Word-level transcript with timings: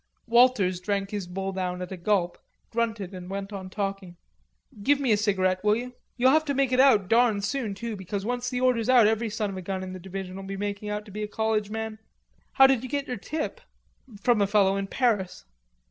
Walters 0.25 0.79
drank 0.81 1.11
his 1.11 1.27
bowl 1.27 1.51
down 1.51 1.79
at 1.79 1.91
a 1.91 1.95
gulp, 1.95 2.39
grunted 2.71 3.13
and 3.13 3.29
went 3.29 3.53
on 3.53 3.69
talking. 3.69 4.17
"Give 4.81 4.99
me 4.99 5.11
a 5.11 5.15
cigarette, 5.17 5.63
will 5.63 5.75
you?... 5.75 5.93
You'll 6.17 6.31
have 6.31 6.43
to 6.45 6.55
make 6.55 6.71
it 6.71 6.79
out 6.79 7.07
darn 7.07 7.41
soon 7.43 7.75
too, 7.75 7.95
because 7.95 8.25
once 8.25 8.49
the 8.49 8.61
order's 8.61 8.89
out 8.89 9.05
every 9.05 9.29
son 9.29 9.51
of 9.51 9.57
a 9.57 9.61
gun 9.61 9.83
in 9.83 9.93
the 9.93 9.99
division'll 9.99 10.41
be 10.41 10.57
making 10.57 10.89
out 10.89 11.05
to 11.05 11.11
be 11.11 11.21
a 11.21 11.27
college 11.27 11.69
man. 11.69 11.99
How 12.53 12.65
did 12.65 12.81
you 12.81 12.89
get 12.89 13.07
your 13.07 13.17
tip?" 13.17 13.61
"From 14.23 14.41
a 14.41 14.47
fellow 14.47 14.75
in 14.75 14.87
Paris." 14.87 15.45